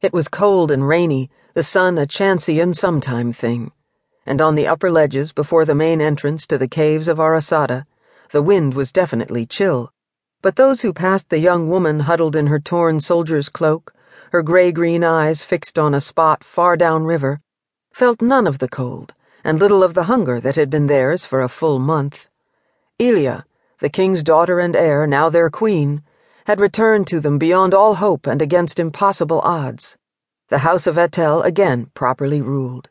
[0.00, 3.72] It was cold and rainy, the sun a chancy and sometime thing,
[4.24, 7.84] and on the upper ledges before the main entrance to the caves of Arasada,
[8.30, 9.92] the wind was definitely chill.
[10.40, 13.92] But those who passed the young woman huddled in her torn soldier's cloak,
[14.30, 17.40] her gray green eyes fixed on a spot far downriver,
[17.92, 21.40] felt none of the cold and little of the hunger that had been theirs for
[21.40, 22.28] a full month.
[23.00, 23.44] Ylia,
[23.80, 26.04] the king's daughter and heir, now their queen,
[26.48, 29.98] had returned to them beyond all hope and against impossible odds.
[30.48, 32.88] The House of Etel again properly ruled.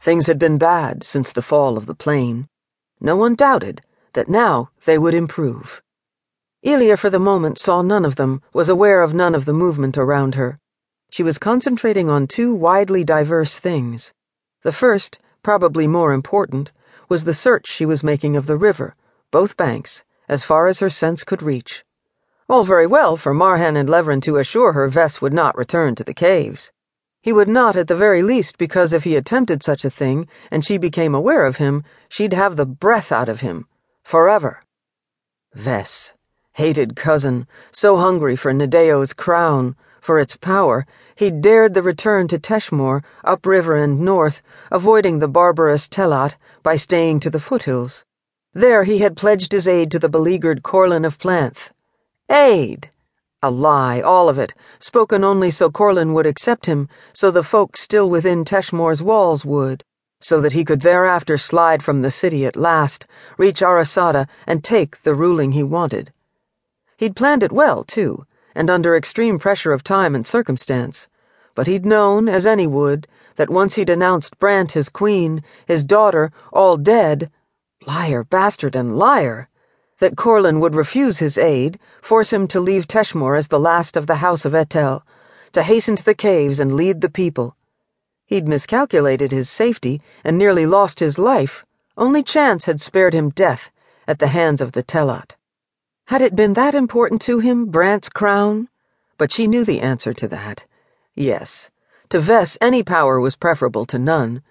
[0.00, 2.48] Things had been bad since the fall of the plane.
[3.00, 5.82] No one doubted that now they would improve.
[6.64, 9.98] Ylia, for the moment, saw none of them, was aware of none of the movement
[9.98, 10.60] around her.
[11.10, 14.12] She was concentrating on two widely diverse things.
[14.62, 16.70] The first, probably more important,
[17.08, 18.94] was the search she was making of the river,
[19.32, 21.84] both banks, as far as her sense could reach.
[22.52, 26.04] All very well for Marhan and Levrin to assure her Ves would not return to
[26.04, 26.70] the caves.
[27.22, 30.62] He would not, at the very least, because if he attempted such a thing, and
[30.62, 33.68] she became aware of him, she'd have the breath out of him.
[34.04, 34.64] Forever.
[35.54, 36.12] Ves,
[36.52, 42.38] hated cousin, so hungry for Nedao's crown, for its power, he dared the return to
[42.38, 48.04] Teshmor, upriver and north, avoiding the barbarous Telat by staying to the foothills.
[48.52, 51.70] There he had pledged his aid to the beleaguered Corlin of Planth.
[52.34, 52.88] Aid!
[53.42, 57.76] A lie, all of it, spoken only so Corlin would accept him, so the folk
[57.76, 59.84] still within Teshmor's walls would,
[60.18, 63.04] so that he could thereafter slide from the city at last,
[63.36, 66.10] reach Arasada, and take the ruling he wanted.
[66.96, 71.08] He'd planned it well, too, and under extreme pressure of time and circumstance,
[71.54, 76.32] but he'd known, as any would, that once he'd announced Brant his queen, his daughter,
[76.50, 77.30] all dead,
[77.86, 79.50] liar, bastard, and liar
[80.02, 84.08] that Corlin would refuse his aid, force him to leave Teshmor as the last of
[84.08, 85.02] the House of Etel,
[85.52, 87.54] to hasten to the caves and lead the people.
[88.26, 91.64] He'd miscalculated his safety and nearly lost his life.
[91.96, 93.70] Only chance had spared him death
[94.08, 95.36] at the hands of the Telat.
[96.06, 98.68] Had it been that important to him, Brant's crown?
[99.18, 100.64] But she knew the answer to that.
[101.14, 101.70] Yes.
[102.08, 104.42] To Ves, any power was preferable to none.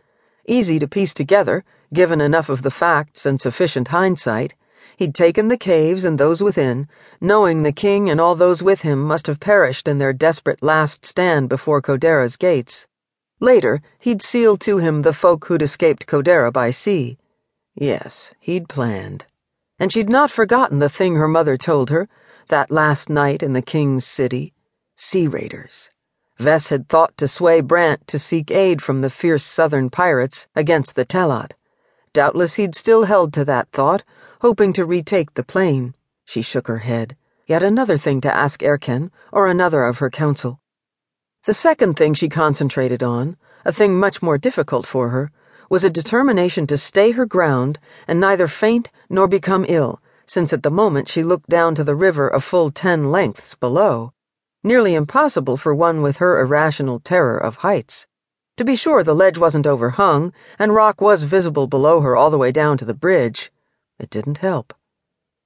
[0.47, 4.53] Easy to piece together, given enough of the facts and sufficient hindsight.
[5.01, 6.88] He'd taken the caves and those within,
[7.19, 11.07] knowing the king and all those with him must have perished in their desperate last
[11.07, 12.85] stand before Koderra's gates.
[13.40, 17.17] Later, he'd sealed to him the folk who'd escaped Codera by sea.
[17.73, 19.25] Yes, he'd planned.
[19.79, 22.07] And she'd not forgotten the thing her mother told her,
[22.50, 24.53] that last night in the king's city.
[24.95, 25.90] Sea raiders.
[26.38, 30.95] Ves had thought to sway Brant to seek aid from the fierce southern pirates against
[30.95, 31.56] the Telat.
[32.13, 34.03] Doubtless he'd still held to that thought,
[34.41, 35.94] hoping to retake the plane.
[36.25, 37.16] She shook her head.
[37.46, 40.59] Yet another thing to ask Erken, or another of her council.
[41.46, 45.31] The second thing she concentrated on, a thing much more difficult for her,
[45.69, 50.63] was a determination to stay her ground and neither faint nor become ill, since at
[50.63, 54.12] the moment she looked down to the river a full ten lengths below.
[54.63, 58.08] Nearly impossible for one with her irrational terror of heights.
[58.58, 62.40] To be sure, the ledge wasn't overhung, and rock was visible below her all the
[62.40, 63.52] way down to the bridge.
[64.01, 64.73] It didn't help.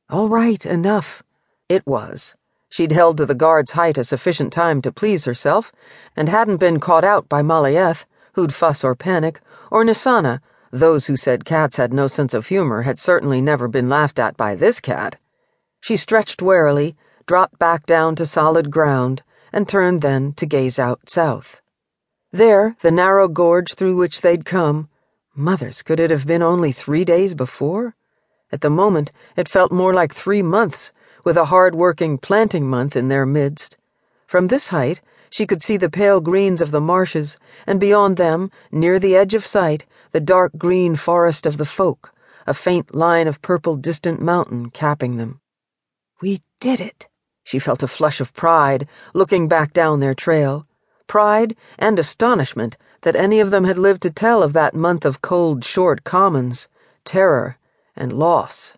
[0.10, 1.22] All right, enough.
[1.68, 2.38] It was.
[2.70, 5.74] She'd held to the guard's height a sufficient time to please herself,
[6.16, 8.06] and hadn't been caught out by Malieth,
[8.36, 10.40] who'd fuss or panic, or Nisana,
[10.72, 14.38] those who said cats had no sense of humor had certainly never been laughed at
[14.38, 15.18] by this cat.
[15.82, 16.96] She stretched warily,
[17.26, 19.22] dropped back down to solid ground,
[19.52, 21.62] and turned then to gaze out south.
[22.32, 24.88] There, the narrow gorge through which they'd come.
[25.36, 27.96] Mothers, could it have been only three days before?
[28.52, 30.92] At the moment, it felt more like three months,
[31.24, 33.78] with a hard working planting month in their midst.
[34.28, 38.52] From this height, she could see the pale greens of the marshes, and beyond them,
[38.72, 42.14] near the edge of sight, the dark green forest of the folk,
[42.48, 45.42] a faint line of purple distant mountain capping them.
[46.22, 47.08] We did it.
[47.44, 50.68] She felt a flush of pride, looking back down their trail.
[51.08, 55.22] Pride and astonishment that any of them had lived to tell of that month of
[55.22, 56.68] cold, short commons,
[57.04, 57.58] terror,
[57.96, 58.74] and loss.